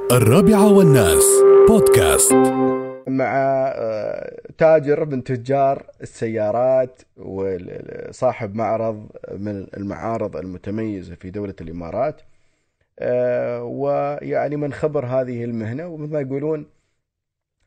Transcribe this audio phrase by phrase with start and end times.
[0.00, 1.24] الرابعة والناس
[1.68, 2.32] بودكاست.
[3.06, 3.32] مع
[3.76, 12.20] آه، تاجر من تجار السيارات وصاحب معرض من المعارض المتميزة في دولة الإمارات.
[12.98, 16.66] آه، ويعني من خبر هذه المهنة ومثل ما يقولون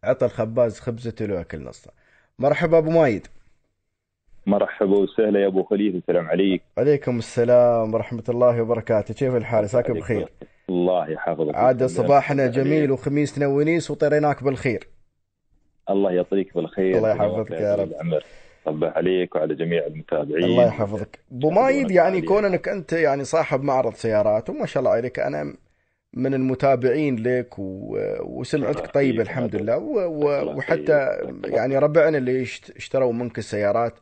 [0.03, 1.91] عطى الخباز خبزته لو أكل نصه.
[2.39, 3.27] مرحبا أبو مايد.
[4.45, 6.61] مرحبا وسهلا يا أبو خليفة السلام عليك.
[6.77, 9.13] عليكم السلام ورحمة الله وبركاته.
[9.13, 10.29] كيف الحال؟ عساك بخير.
[10.69, 14.87] الله يحفظك عاد صباحنا جميل وخميسنا ونيس وطريناك بالخير
[15.89, 17.87] الله يعطيك بالخير الله يحفظك يا رب.
[17.91, 18.23] العمر
[18.65, 22.21] صبح عليك وعلى جميع المتابعين الله يحفظك أبو مايد يعني.
[22.21, 25.53] كونك أنت يعني صاحب معرض سيارات وما شاء الله عليك أنا
[26.13, 27.97] من المتابعين لك و...
[28.21, 29.21] وسمعتك طيبة.
[29.21, 30.55] الحمد لله و...
[30.57, 31.09] وحتى.
[31.43, 33.93] يعني ربعنا اللي اشت- اشتروا منك السيارات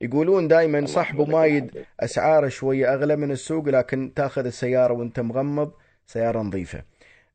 [0.00, 1.84] يقولون دائما صح ابو مايد.
[2.00, 5.72] أسعاره شوية أغلى من السوق لكن تأخذ السيارة وأنت مغمض
[6.12, 6.82] سيارة نظيفة.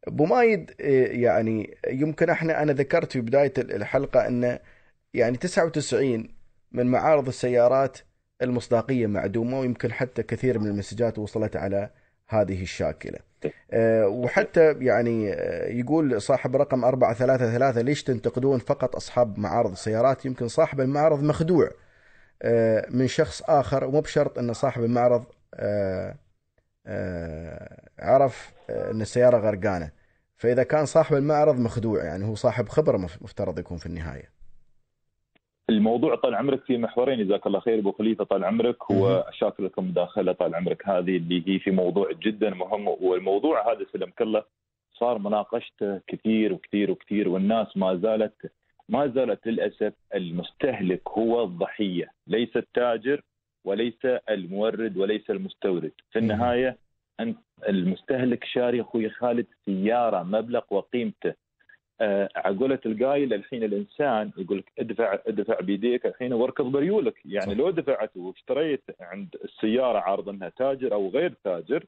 [0.08, 4.60] أبو مايد إيه، يعني يمكن أحنا أنا ذكرت في بداية الحلقة أن
[5.14, 6.30] يعني 99
[6.72, 7.98] من معارض السيارات
[8.42, 11.90] المصداقية معدومة ويمكن حتى كثير من المسجات وصلت على
[12.28, 13.20] هذه الشاكلة.
[13.72, 20.48] أه، وحتى يعني أه، يقول صاحب رقم 433 ليش تنتقدون فقط أصحاب معارض السيارات يمكن
[20.48, 21.70] صاحب المعرض مخدوع
[22.90, 25.24] من شخص آخر ومو بشرط أن صاحب المعرض
[28.00, 29.92] عرف أه، إن السيارة غرقانة.
[30.38, 34.36] فإذا كان صاحب المعرض مخدوع يعني هو صاحب خبرة مف- مفترض يكون في النهاية.
[35.70, 37.80] الموضوع طال عمرك في محورين جزاك الله خير.
[37.80, 38.78] أبو خليفة طال عمرك.
[38.92, 40.88] هو شاكر لكم مداخله طال عمرك.
[40.90, 42.88] هذه اللي هي في موضوع جدا مهم.
[42.88, 44.44] والموضوع هذا سلمك الله
[45.00, 48.52] صار مناقشته كثير وكثير وكثير والناس ما زالت
[48.90, 52.12] ما زالت للأسف المستهلك هو الضحية.
[52.28, 53.22] ليس التاجر
[53.66, 56.32] وليس المورد وليس المستورد في مم.
[56.32, 56.78] النهاية
[57.20, 57.38] أنت
[57.70, 61.34] المستهلك شاري أخوي خالد سيارة مبلغ وقيمته
[62.02, 67.58] آه، عقولة القايل الحين الإنسان يقول لك ادفع ادفع بيديك الحين واركض بريولك يعني صح.
[67.58, 71.86] لو دفعت واشتريت عند السيارة عارض إنها تاجر أو غير تاجر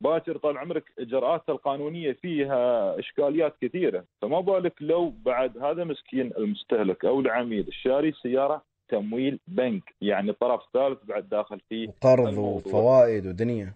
[0.00, 7.04] باكر طال عمرك اجراءاتها القانونية فيها إشكاليات كثيرة فما بالك لو بعد هذا مسكين المستهلك
[7.04, 8.62] أو العميل الشاري سيارة
[8.92, 12.62] تمويل بنك يعني طرف ثالث بعد داخل فيه الموضوع.
[12.66, 13.72] وفوائد ودنيا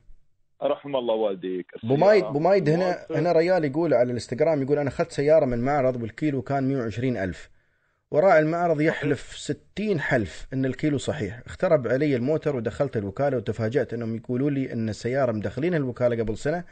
[0.62, 3.06] رحم الله والديك أبو مايد أبو مايد هنا.
[3.10, 7.50] هنا ريال يقول على الإنستغرام يقول أنا أخذت سيارة من معرض والكيلو كان 120 ألف
[8.10, 14.16] وراعي المعرض يحلف 60 حلف إن الكيلو صحيح اخترب علي الموتر ودخلت الوكالة وتفاجأت إنهم
[14.16, 16.64] يقولوا لي إن السيارة مدخلين الوكالة قبل سنة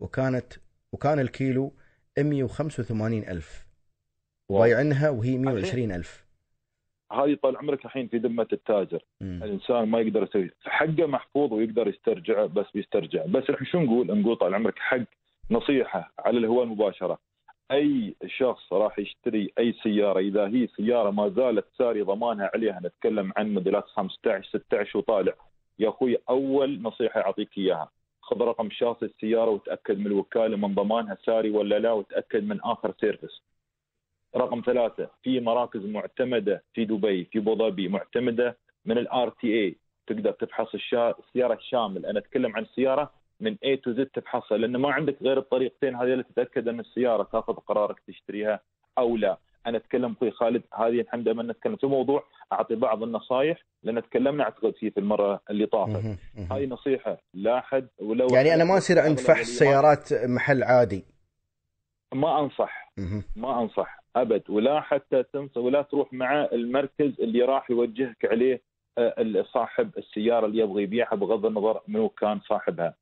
[0.00, 0.52] وكانت
[0.92, 1.72] وكان الكيلو
[2.18, 3.66] 185 ألف
[4.48, 4.58] واو.
[4.58, 6.23] وبايعنها وهي 120 ألف
[7.14, 9.02] هذه طال عمرك الحين في ذمة التاجر.
[9.20, 9.40] مم.
[9.44, 10.50] الإنسان ما يقدر يسوي.
[10.64, 13.24] حقه محفوظ ويقدر يسترجعه بس بيسترجع.
[13.26, 15.00] بس إحنا شو نقول؟ نقول طال عمرك حق
[15.50, 17.18] نصيحة على الهواء المباشره
[17.70, 23.32] أي شخص راح يشتري أي سيارة إذا هي سيارة ما زالت ساري ضمانها عليها نتكلم
[23.36, 25.32] عن موديلات 15 16 وطالع.
[25.78, 27.90] يا أخوي أول نصيحة أعطيك إياها.
[28.20, 32.94] خذ رقم chassis السيارة وتأكد من الوكالة من ضمانها ساري ولا لا وتأكد من آخر
[33.00, 33.42] service
[34.36, 40.32] رقم ثلاثة في مراكز معتمدة في دبي في أبو ظبي معتمدة من ال RTA تقدر
[40.32, 41.14] تفحص الشا...
[41.18, 42.06] السيارة الشامل.
[42.06, 46.12] أنا أتكلم عن السيارة من A to Z تفحصها لأن ما عندك غير الطريقتين هذه
[46.12, 48.60] اللي تتأكد أن السيارة تأخذ قرارك تشتريها
[48.98, 49.38] أو لا.
[49.66, 51.76] أنا أتكلم أخوي خالد هذه الحمد لله نتكلم.
[51.76, 56.18] في موضوع أعطي بعض النصائح لأن تكلمنا اعتقد فيه في المرة اللي طافت.
[56.50, 61.04] هذه نصيحة لا أحد ولو يعني أنا ما أصير عند فحص سيارات محل عادي.
[62.14, 62.92] ما أنصح.
[63.36, 64.03] ما أنصح.
[64.16, 68.62] أبد ولا حتى تنسى ولا تروح مع المركز اللي راح يوجهك عليه
[68.98, 72.94] آه، صاحب السيارة اللي يبغى يبيعها بغض النظر منو كان صاحبها.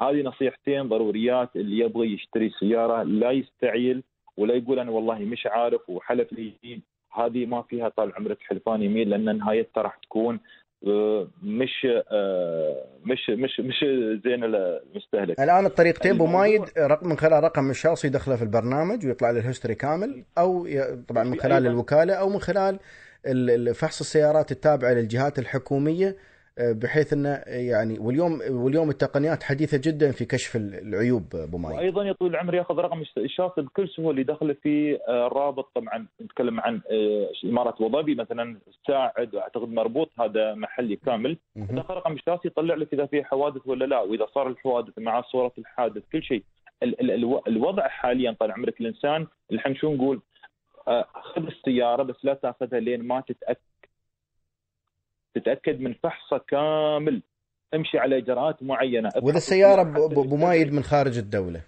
[0.00, 4.02] هذه نصيحتين ضروريات اللي يبغى يشتري سيارة لا يستعيل
[4.36, 6.80] ولا يقول أنا والله مش عارف وحلف لي
[7.12, 10.40] هذه ما فيها طال عمرك حلفان يمين لأن نهايتها راح تكون
[11.42, 13.84] مش آه، مش مش مش
[14.24, 15.40] زين المستهلك.
[15.40, 19.40] الآن الطريقتين ابو الموضوع- مايد رقم من خلال رقم الشخص يدخله في البرنامج ويطلع له
[19.40, 20.68] ال history كامل أو
[21.08, 22.78] طبعا من خلال الوكالة أو من خلال
[23.26, 26.16] ال- ال- فحص السيارات التابعة للجهات الحكومية
[26.58, 32.04] بحيث إنه يعني واليوم واليوم التقنيات حديثة جدا في كشف ال- العيوب أبو مايد وأيضا
[32.04, 36.80] يا طويل العمر يأخذ رقم الشاصي بكل سهولة يدخل في آه، الرابط طبعا نتكلم عن
[36.90, 41.36] آه، إمارة أبو ظبي مثلا ساعد وأعتقد مربوط هذا محلي كامل.
[41.56, 45.52] دخل رقم الشاطئ يطلع لك إذا في حوادث ولا لا وإذا صار الحوادث مع صورة
[45.58, 46.42] الحادث كل شيء.
[46.82, 50.20] ال- ال- الو- الوضع حاليا طال عمرك الإنسان الحين شو نقول؟
[50.88, 53.60] آه، خذ السيارة بس لا تأخذها لين ما تتأكد
[55.34, 57.22] تتأكد من فحصة كامل.
[57.74, 59.10] امشي على إجراءات معينة.
[59.22, 61.60] واذا السياره ب- ب- ابو مايد من خارج الدولة؟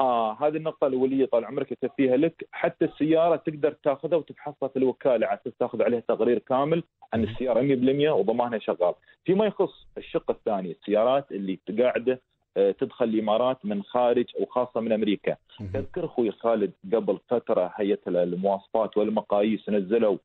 [0.00, 2.48] آه فهذه النقطة الأولية طال عمرك أكفيها لك.
[2.52, 5.26] حتى السيارة تقدر تأخذها وتفحصها في الوكالة.
[5.26, 6.82] على أساس تاخذ عليها تقرير كامل
[7.12, 7.60] عن السيارة.
[7.60, 8.94] 100% وضمانها شغال.
[9.24, 12.20] فيما يخص الشق الثاني السيارات اللي قاعدة
[12.56, 15.36] آه، تدخل الإمارات من خارج أو خاصة من أمريكا.
[15.74, 20.18] تذكر أخوي خالد قبل فترة هيئة المواصفات والمقاييس نزلوا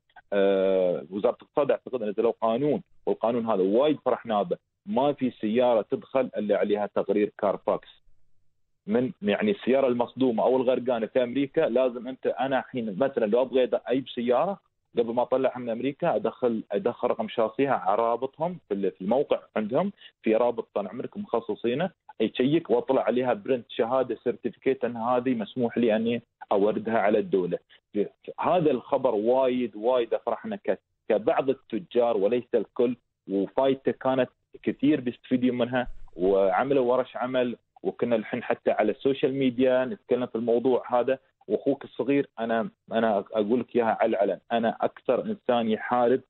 [1.12, 6.58] وزارة الاقتصاد أعتقد نزلوا قانون والقانون هذا وايد فرحنا به ما في سيارة تدخل إلا
[6.58, 7.90] عليها تقرير كارفاكس
[8.88, 13.70] من يعني السيارة المصدومة أو الغرقانة في أمريكا لازم أنت أنا الحين مثلا لو أبغى
[13.74, 14.60] أجيب سيارة
[14.98, 19.92] قبل ما أطلعها من أمريكا أدخل أدخل رقم شاصيها على رابطهم في الموقع عندهم
[20.22, 21.90] في رابط طال عمرك مخصصينه.
[22.20, 26.22] يشيك واطلع عليها print شهادة certificate أن هذه مسموح لي أني
[26.52, 27.58] أوردها على الدولة.
[28.40, 30.60] هذا الخبر وايد وايد أفرحنا
[31.10, 32.96] كبعض التجار وليس الكل
[33.30, 34.30] وفايدته كانت
[34.64, 40.36] كثير بيستفيدون منها وعملوا ورش عمل وكنا الحين حتى على ال social media نتكلم في
[40.36, 46.22] الموضوع هذا وأخوك الصغير أنا أنا أقول لك إياها على العلن أنا أكثر إنسان يحارب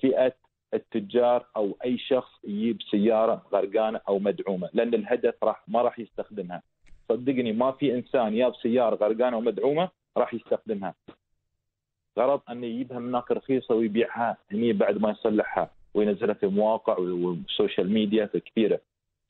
[0.00, 0.32] فئة
[0.74, 6.62] التجار أو أي شخص يجيب سيارة غرقانة أو مدعومة لأن الهدف راح ما راح يستخدمها.
[7.08, 10.94] صدقني ما في إنسان جاب سيارة غرقانة ومدعومه راح يستخدمها.
[12.18, 17.21] غرض انه يجيبها من هناك رخيصة ويبيعها هني بعد ما يصلحها وينزلها في مواقع وال
[17.21, 18.80] social media كثيرة.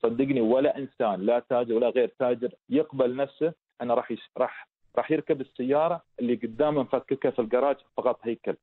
[0.02, 3.52] صدقني ولا إنسان لا تاجر ولا غير تاجر يقبل نفسه
[3.82, 8.56] أنه راح راح راح يركب السيارة اللي قدامه مفككة في الجراج فقط هيكل.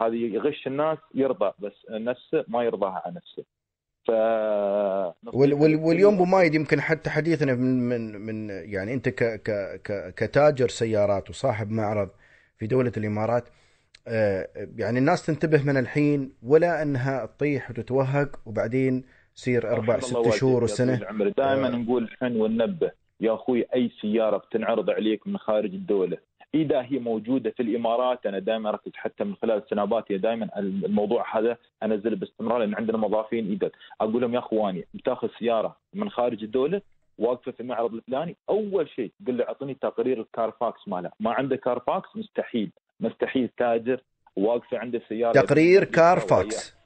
[0.00, 3.44] هذه يغش الناس يرضى بس نفسه ما يرضاها عن نفسه.
[4.06, 4.10] ف
[5.34, 9.80] وال وال واليوم أبو مايد يمكن حتى حديثنا من من من يعني أنت ك ك
[9.84, 12.08] ك كتاجر سيارات وصاحب معرض
[12.58, 13.48] في دولة الإمارات
[14.08, 19.04] آه، يعني الناس تنتبه من الحين ولا أنها تطيح وتتوهق وبعدين
[19.34, 20.96] تصير أربع ست شهور وسنة.
[21.36, 21.70] دائما آه.
[21.70, 26.18] نقول الحين وننبه يا أخوي أي سيارة بتنعرض عليك من خارج الدولة
[26.54, 31.56] إذا هي موجودة في الإمارات أنا دائما أركز حتى من خلال سناباتي دائما الموضوع هذا
[31.82, 33.70] انزله باستمرار لأن عندنا موظفين إذا.
[34.00, 36.82] أقول لهم يا أخواني بتاخذ سيارة من خارج الدولة
[37.18, 41.56] واقفة في المعرض الفلاني أول شيء تقول له اعطني تقرير ال Carfax ماله ما عنده
[41.56, 42.70] Carfax مستحيل.
[43.00, 44.00] مستحيل تاجر
[44.36, 45.32] واقفة عنده سيارة.
[45.32, 46.76] تقرير Carfax.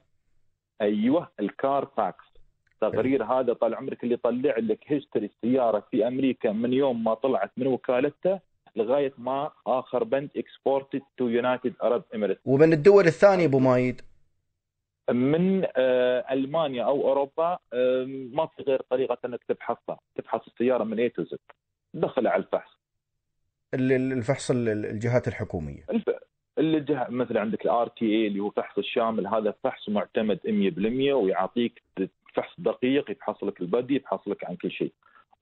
[0.81, 2.25] أيوه ال Carfax.
[2.81, 7.51] تقرير هذا طال عمرك اللي يطلع لك history السيارة في أمريكا من يوم ما طلعت
[7.57, 8.39] من وكالته
[8.75, 14.01] لغاية ما آخر بند exported to United Arab Emirates ومن الدول الثانية أبو مايد؟
[15.11, 17.59] من آه، ألمانيا أو أوروبا
[18.33, 21.39] ما في غير طريقة إنك تبحثها تبحث السيارة من A to Z
[21.93, 22.79] دخل على الفحص.
[23.73, 25.85] الفحص الجهات الحكومية.
[26.57, 31.83] الجهة مثل عندك ال RTA اللي هو فحص الشامل هذا فحص معتمد 100% ويعطيك
[32.33, 34.93] فحص دقيق يفحص لك ال body يفحص لك عن كل شيء.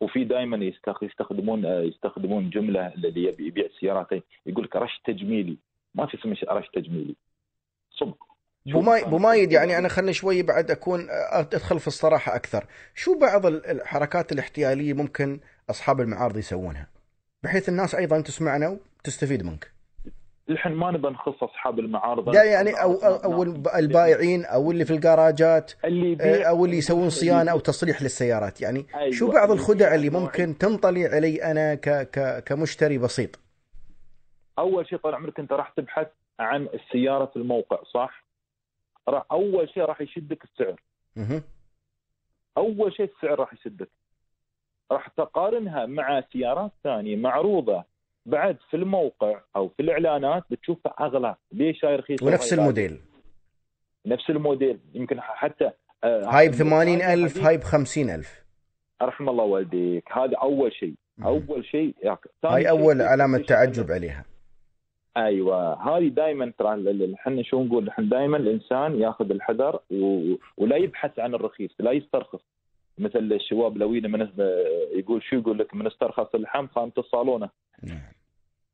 [0.02, 4.08] وفي دائما يستخدمون يستخدمون جملة اللي يبي يبيع سيارات
[4.46, 5.58] يقول لك رش تجميلي.
[5.96, 7.16] ما في اسمه رش تجميلي.
[8.00, 8.14] صح
[9.10, 12.66] بو مايد يعني أنا خلني شوي بعد أكون أدخل في الصراحة أكثر.
[12.96, 16.88] شو بعض الحركات الاحتيالية ممكن أصحاب المعارض يسوونها؟
[17.44, 19.73] بحيث الناس أيضا تسمعنا وتستفيد منك.
[20.54, 22.30] الحين ما نبى نخص أصحاب المعارض.
[22.30, 23.44] لا يعني أو أو
[23.80, 28.62] البائعين أو اللي في الجراجات اللي أو اللي يسوون صيانة أو تصليح للسيارات.
[28.62, 29.12] يعني أيوة.
[29.12, 33.40] شو بعض الخدع اللي ممكن تنطلي علي أنا ك ك كمشتري بسيط؟
[34.60, 36.08] أول شيء طال عمرك أنت راح تبحث
[36.40, 38.24] عن السيارة في الموقع صح؟
[39.08, 40.82] راح أول شيء راح يشدك السعر.
[42.58, 43.90] أول شيء السعر راح يشدك.
[44.92, 47.84] راح تقارنها مع سيارات ثانية معروضة.
[48.26, 51.36] بعد في الموقع أو في الإعلانات بتشوفها أغلى.
[51.52, 53.00] ليش هاي رخيصة؟ ونفس الموديل.
[54.06, 54.80] نفس الموديل.
[54.94, 55.72] يمكن حتى
[56.04, 58.44] آه هاي ب 80000 هاي ب 50000
[59.02, 60.12] رحم الله والديك.
[60.12, 60.94] هذا أول شيء.
[61.24, 61.96] أول شيء
[62.46, 64.26] هاي أول علامة تعجب عليها.
[65.18, 65.90] أيوه.
[65.90, 70.34] هذه دائما ترى إحنا شو نقول؟ إحنا دائما الإنسان ياخذ الحذر و...
[70.58, 72.42] ولا يبحث عن الرخيص لا يسترخص.
[72.98, 74.30] مثل الشباب لوينا من
[74.96, 77.50] يقول شو يقول لك؟ من استرخص اللحم خانة الصالونه
[77.84, 78.02] نعم.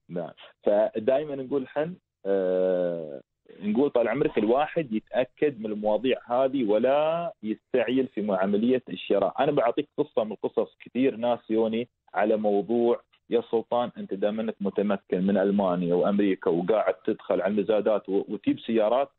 [0.10, 0.32] نعم.
[0.64, 1.96] فدائما نقول حن
[2.26, 3.22] آه
[3.62, 9.88] نقول طال عمرك الواحد يتأكد من المواضيع هذه ولا يستعجل في عمليه الشراء، أنا بعطيك
[9.98, 10.78] قصة من القصص.
[10.86, 16.94] كثير ناس يوني على موضوع يا سلطان أنت دام أنك متمكن من ألمانيا وأمريكا وقاعد
[16.94, 19.10] تدخل على المزادات وتجيب سيارات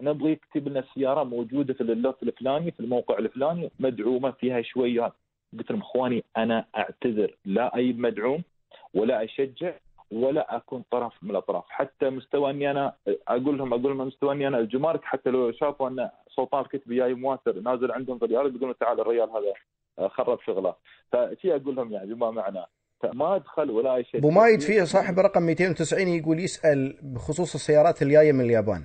[0.00, 5.12] نبغى يكتب لنا السياره موجودة في اللوت الفلاني في الموقع الفلاني مدعومة فيها شوية
[5.58, 7.36] قلت لهم إخواني أنا أعتذر.
[7.44, 8.42] لا أي مدعوم
[8.94, 9.72] ولا أشجع
[10.12, 11.64] ولا أكون طرف من الأطراف.
[11.68, 12.92] حتى مستوى إني أنا
[13.28, 17.14] أقول لهم أقول لهم مستوى إني أنا الجمارك حتى لو شافوا أن سلطان الكتبي جاي
[17.14, 20.74] مواتر نازل عندهم في الرياض يقولون تعال الريال هذا خرب شغله.
[21.12, 22.64] فشي أقول لهم يعني بما معنى.
[23.14, 28.02] ما أدخل ولا اي شيء أبو مايد فيه صاحب رقم 290 يقول يسأل بخصوص السيارات
[28.02, 28.82] اللي جاية من اليابان.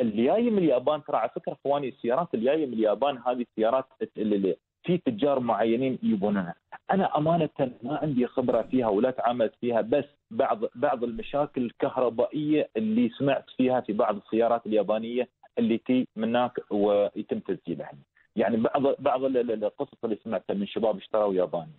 [0.00, 3.84] اللي جاي من اليابان ترى على فكرة أخواني السيارات اللي جاية من اليابان هذه السيارات
[4.16, 6.54] اللي في تجار معينين يبونها.
[6.90, 7.48] أنا أمانة
[7.82, 13.80] ما عندي خبرة فيها ولا تعاملت فيها بس بعض بعض المشاكل الكهربائية اللي سمعت فيها
[13.80, 17.92] في بعض السيارات اليابانية اللي تي من هناك ويتم تسجيلها.
[18.36, 21.72] يعني بعض بعض القصص اللي سمعتها من شباب اشتروا ياباني.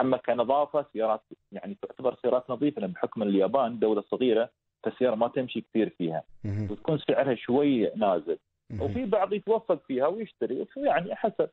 [0.00, 1.20] أما كنظافة سيارات
[1.52, 4.50] يعني تعتبر سيارات نظيفة بحكم اليابان دولة صغيرة
[4.86, 6.22] فالسياره ما تمشي كثير فيها.
[6.70, 8.38] وتكون سعرها شوي نازل.
[8.80, 11.48] وفي بعض يتوفق فيها ويشتري يعني حسب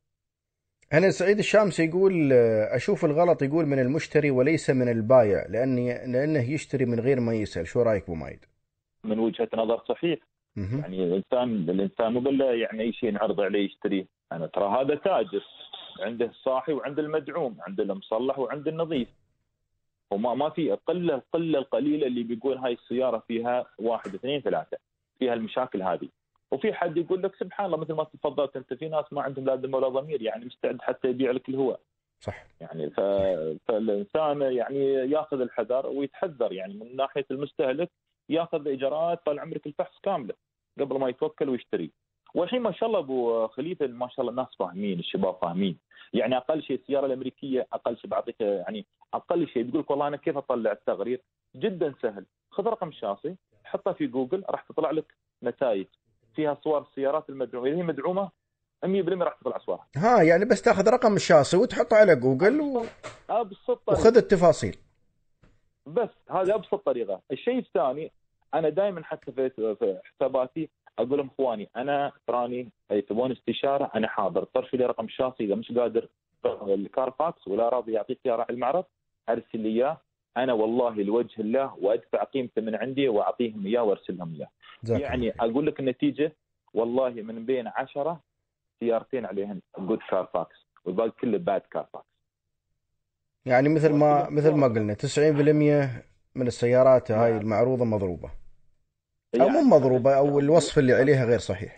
[0.94, 6.52] هنا سعيد الشامس يقول آه، أشوف الغلط يقول من المشتري وليس من البايع لاني لأنه
[6.52, 8.46] يشتري من غير ما يسأل شو رأيك أبو مايد؟
[9.04, 10.20] من وجهة نظر صحيح.
[10.58, 15.44] يعني الانسان الإنسان مو يعني أي شيء نعرض عليه يشتريه أنا ترى هذا تاجر
[16.00, 19.08] عنده الصاحي وعنده المدعوم عنده المصلح وعنده النظيف
[20.14, 24.78] وما ما في قلة القلة القليلة اللي بيقول هاي السيارة فيها واحد اثنين ثلاثة
[25.20, 26.10] فيها المشاكل هذه.
[26.52, 29.56] وفي حد يقول لك سبحان الله مثل ما تفضلت أنت في ناس ما عندهم لا
[29.56, 31.80] ذمه ولا ضمير يعني مستعد حتى يبيع لك الهواء.
[32.20, 32.46] صح.
[32.62, 33.00] يعني ف...
[33.68, 37.90] فالإنسان يعني ياخذ الحذر ويتحذر يعني من ناحية المستهلك
[38.30, 40.34] ياخذ إجراءات طال عمرك الفحص كاملة
[40.80, 41.92] قبل ما يتوكل ويشتري.
[42.34, 45.78] والحين ما شاء الله أبو خليفة ما شاء الله الناس فاهمين الشباب فاهمين.
[46.14, 50.18] يعني أقل شيء السيارة الأمريكية أقل شيء بعطيك يعني أقل شيء تقول لك والله أنا
[50.18, 51.22] كيف أطلع التقرير
[51.56, 52.26] جدا سهل.
[52.52, 55.14] خذ رقم الشاصي حطه في جوجل راح تطلع لك
[55.44, 55.86] نتائج.
[56.36, 58.30] فيها صور السيارات المدعومة إذا هي مدعومة
[58.86, 58.88] 100%
[59.22, 59.88] راح تطلع صورها.
[59.96, 62.84] ها يعني بس تاخذ رقم الشاصي وتحطه على جوجل و...
[63.30, 64.02] ابسط طريقة.
[64.02, 64.78] وخذ التفاصيل.
[65.86, 68.12] بس هذا أبسط طريقة، الشيء الثاني
[68.54, 70.70] أنا دائما حتى في حساباتي
[71.00, 72.70] أقول لهم إخواني أنا تراني
[73.10, 76.08] تبون استشارة أنا حاضر طرش لي رقم الشاصي إذا مش قادر
[76.68, 78.86] ال Carfax ولا راضي يعطيك اياه راعي المعرض
[79.30, 79.98] أرسل لي إياه
[80.38, 84.50] أنا والله لوجه الله وأدفع قيمته من عندي وأعطيهم إياه وأرسل لهم إياه.
[85.00, 85.34] يعني.
[85.40, 86.34] أقول لك النتيجة
[86.74, 88.20] والله من بين عشرة
[88.80, 92.06] سيارتين عليهن good Carfax والباقي كله bad Carfax.
[93.46, 94.98] يعني مثل ما مثل ما قلنا 90%
[96.36, 97.38] من السيارات هاي.
[97.38, 98.43] المعروضة مضروبة
[99.34, 101.76] يعني مو مضروبة أو الوصف اللي عليها غير صحيح.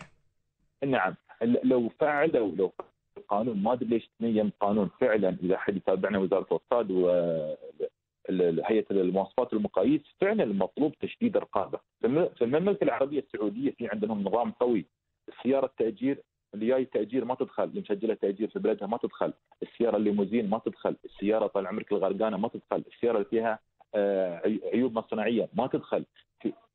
[0.84, 1.14] نعم.
[1.42, 2.72] لو فعلوا لو
[3.18, 10.00] القانون ما أدري ليش تنيم قانون فعلا إذا حد يتابعنا وزارة الأقتصاد وهيئه المواصفات والمقاييس
[10.20, 11.78] فعلا المطلوب تشديد الرقابة.
[12.00, 14.86] في الم- في المملكة العربية السعودية في عندهم نظام قوي.
[15.28, 16.22] السياره التأجير
[16.54, 19.32] اللي جاي تاجير ما تدخل اللي مسجلة تاجير في بلدها ما تدخل.
[19.62, 20.96] السيارة الليموزين ما تدخل.
[21.04, 22.84] السيارة طال عمرك الغرقانة ما تدخل.
[22.94, 23.58] السيارة اللي فيها
[23.94, 26.04] آه، عي- عيوب مصنعية ما تدخل.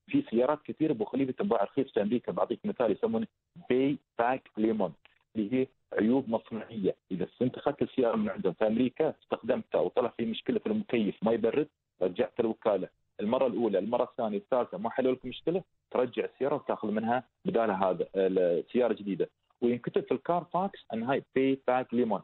[0.07, 2.31] في سيارات كثير ابو خليفه تنباع رخيص في أمريكا.
[2.31, 3.27] بعطيك مثال يسمونه
[3.69, 4.93] buy back lemon
[5.35, 6.95] اللي هي عيوب مصنعية.
[7.11, 11.31] إذا انت اخذت السيارة من عندهم في أمريكا استخدمتها وطلع في مشكلة في المكيف ما
[11.31, 11.67] يبرد
[12.01, 12.89] رجعت الوكالة.
[13.19, 18.07] المرة الأولى المرة الثانية الثالثة ما حلوا لك مشكلة؟ ترجع السيارة وتأخذ منها بدالها هذا
[18.15, 19.29] السياره جديدة.
[19.61, 22.21] وينكتب في ال Carfax أن هاي buy back lemon.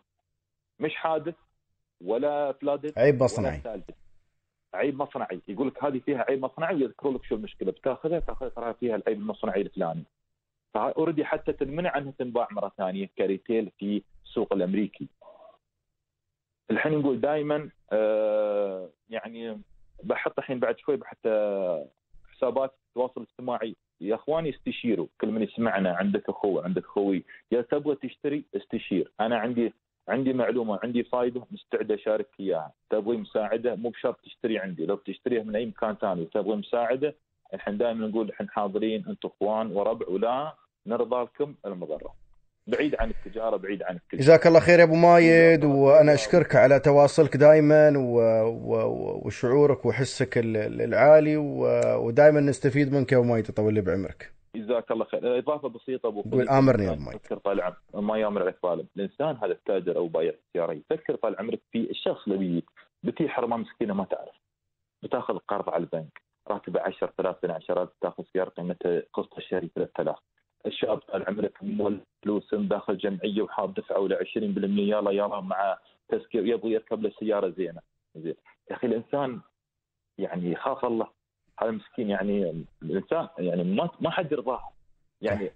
[0.80, 1.36] مش حادث
[2.02, 3.62] ولا flooded عيب مصنعي.
[4.78, 5.42] عيب مصنعي.
[5.48, 7.72] يقول لك هذه فيها عيب مصنعي ويذكروا لك شو المشكلة.
[7.72, 10.04] بتأخذها تأخذها ترى فيها العيب المصنعي الفلاني.
[10.74, 15.08] ف already حتى تنمنع عنها تنباع مرة ثانية ك retail في السوق الأمريكي.
[16.72, 19.62] الحين نقول دائما آه يعني
[20.04, 21.88] بحط الحين بعد شوي بحط آه،
[22.32, 25.08] حسابات التواصل الاجتماعي يا أخواني استشيروا.
[25.22, 27.24] كل من يسمعنا عندك أخو عندك خوي.
[27.52, 29.12] يا تبغى تشتري استشير.
[29.20, 29.74] أنا عندي
[30.10, 32.72] عندي معلومة عندي فائده مستعد أشارك إياها.
[32.90, 34.86] تبغي مساعدة؟ مو بشرط تشتري عندي.
[34.86, 37.16] لو بتشتريها من أي مكان ثاني وتبغي مساعدة
[37.54, 40.54] الحين دائما نقول الحين حاضرين أنتم إخوان وربع ولا
[40.88, 42.14] نرضى لكم المضرة.
[42.68, 46.80] بعيد عن التجارة بعيد عن التجاره جزاك الله خير يا أبو مايد وأنا أشكرك على
[46.80, 48.20] تواصلك دائما و...
[48.48, 49.22] و...
[49.26, 51.68] وشعورك وحسك ال- ال- العالي و...
[52.06, 54.37] ودائما نستفيد منك يا أبو مايد يطول لي بعمرك.
[54.58, 55.38] جزاك الله خير.
[55.38, 56.50] إضافة بسيطة أبو قول
[57.00, 57.16] مايد.
[57.16, 61.40] يفكر طال عمرك ما يامر عليك ظالم الإنسان هذا التاجر أو بايع السياره يفكر طال
[61.40, 62.70] عمرك في الشخص اللي بيجيك
[63.04, 64.36] بتي حرمه مسكينه ما تعرف.
[65.04, 66.22] بتأخذ قرض على البنك.
[66.48, 70.16] راتبه 10000 12000 تأخذ سيارة قيمتها قسط الشهري 3000
[70.66, 74.38] الشاب طال عمرك مول فلوس داخل جمعية وحاب دفعة ل 20%
[74.80, 75.78] يلا يلا مع
[76.10, 77.82] تذكير يبغى يركب له سيارة زينة.
[78.16, 78.36] زين.
[78.72, 79.42] يا أخي الإنسان
[80.18, 81.08] يعني يخاف الله.
[81.60, 84.62] هذا مسكين يعني الإنسان يعني ما ما حد يرضاه
[85.22, 85.52] يعني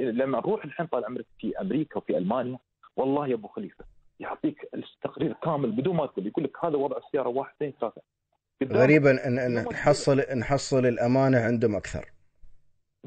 [0.00, 2.58] لما نروح الحين طال عمرك في أمريكا وفي ألمانيا
[2.96, 3.84] والله يا أبو خليفة
[4.20, 8.02] يعطيك التقرير كامل بدون ما تقول يقول لك هذا وضع السيارة واحد اثنين ثلاثة.
[8.64, 12.04] غريبا ان إن نحصل نحصل الأمانة عندهم أكثر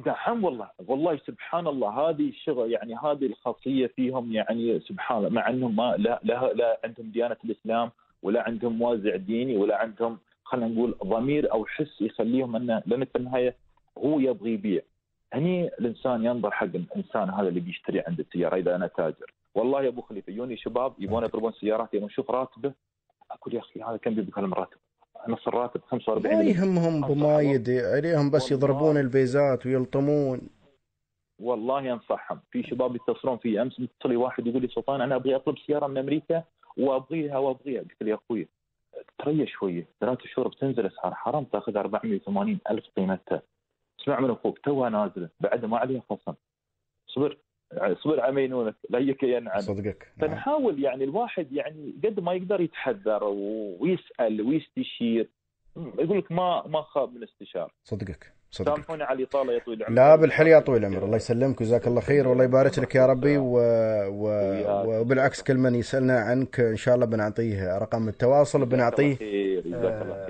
[0.05, 5.49] نعم والله والله سبحان الله هذه الشغل يعني هذه الخاصية فيهم يعني سبحان الله مع
[5.49, 7.91] إنهم ما لا لا, لا عندهم ديانة الإسلام
[8.23, 13.15] ولا عندهم وازع ديني ولا عندهم خلينا نقول ضمير أو حس يخليهم انه لأن في
[13.15, 13.55] النهاية
[13.97, 14.81] هو يبغي يبيع.
[15.33, 19.33] هني الإنسان ينظر حق الإنسان هذا اللي بيشتري عنده السيارة إذا أنا تاجر.
[19.55, 22.73] والله يا أبو خليفة يوني شباب يبغون يطلبون سيارات يبغون نشوف راتبه
[23.31, 24.77] أقول يا أخي هذا كم بيبقى الراتب
[25.27, 30.41] نص الراتب 45 ما يهمهم بمايد عليهم بس يضربون البيزات ويلطمون.
[31.39, 35.35] والله انصحهم في شباب يتصلون في أمس متصل لي واحد يقول لي سلطان أنا أبغي
[35.35, 36.43] أطلب سيارة من أمريكا
[36.77, 37.81] وأبغيها وأبغيها.
[37.81, 38.47] قلت له يا أخوي
[39.17, 43.41] تريح شوية ثلاث شهور بتنزل أسعار حرام تأخذ 480 ألف قيمتها.
[44.01, 45.29] اسمع من أخوك توها نازلة.
[45.39, 46.33] بعد ما عليها خصم
[47.07, 47.37] صبر
[47.93, 50.13] صبر على مينونك لا يكين عنه صدقك.
[50.19, 53.23] فنحاول يعني الواحد يعني قد ما يقدر يتحذر
[53.79, 55.29] ويسأل ويستشير.
[55.99, 58.75] يقول لك ما ما خاب من استشاره صدقك صدقك.
[58.75, 59.95] سامحوني على الإطالة يا طويل العمر.
[59.95, 61.05] لا بالحل يا طويل العمر.
[61.05, 62.27] الله يسلمك وجزاك الله خير.
[62.27, 63.57] والله يبارك لك يا ربي و...
[64.07, 64.29] و...
[65.01, 69.17] وبالعكس كل من يسألنا عنك إن شاء الله بنعطيه رقم التواصل وبنعطيه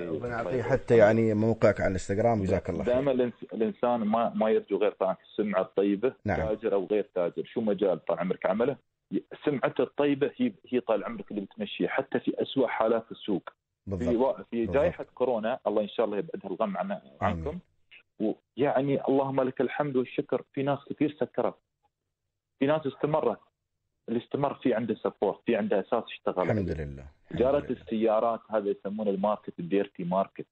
[0.08, 2.94] وبنعطيه حتى يعني موقعك على الإنستغرام جزاك الله خير.
[2.94, 6.36] دائما الإنسان ما ما يرجو غير طبعا السمعة الطيبة نعم.
[6.36, 7.44] تاجر أو غير تاجر.
[7.44, 8.76] شو مجال طال عمرك عمله؟
[9.44, 13.50] سمعته الطيبة هي هي طال عمرك اللي بتمشيه حتى في اسوء حالات السوق.
[13.96, 14.36] بالضبط.
[14.36, 17.58] في في جائحة كورونا الله إن شاء الله يبعدها الغم عن عنكم.
[18.20, 20.42] ويعني اللهم لك الحمد والشكر.
[20.52, 21.54] في ناس كثير سكرت.
[22.58, 23.40] في ناس استمرت.
[24.08, 27.06] اللي استمر في عنده support في عنده أساس اشتغل الحمد لله.
[27.30, 30.46] تجاره السيارات هذا يسمونه ال market ال dirty market.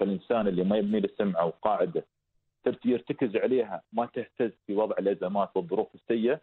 [0.00, 2.04] فالإنسان اللي ما يبني له سمعة وقاعدة
[2.84, 6.40] يرتكز عليها ما تهتز في وضع الأزمات والظروف السيئة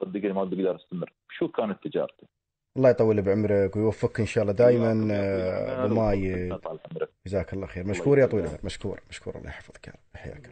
[0.00, 2.26] صدقني ما بيقدر يستمر شو كانت تجارته؟
[2.76, 5.08] الله يطول بعمرك ويوفقك إن شاء الله دائما
[5.84, 6.58] ابو ماي
[7.26, 7.86] جزاك الله خير.
[7.86, 9.36] مشكور يا طويل العمر مشكور مشكور.
[9.36, 9.98] الله يحفظك يا رب.
[10.14, 10.50] يحياك